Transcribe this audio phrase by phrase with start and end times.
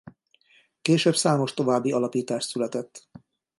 [0.81, 3.09] Később számos további alapítás született.